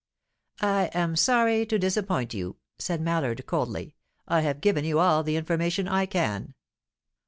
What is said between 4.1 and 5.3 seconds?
"I have given you all